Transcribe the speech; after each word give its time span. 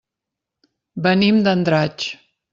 Venim 1.09 1.39
d'Andratx. 1.49 2.11